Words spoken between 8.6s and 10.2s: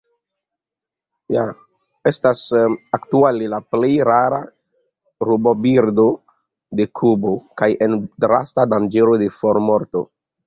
danĝero de formorto.